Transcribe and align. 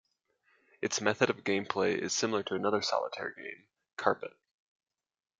Its 0.81 0.99
method 0.99 1.29
of 1.29 1.43
game 1.43 1.63
play 1.67 1.93
is 1.93 2.11
similar 2.11 2.41
to 2.41 2.55
another 2.55 2.81
solitaire 2.81 3.35
game 3.37 3.67
Carpet. 3.97 4.31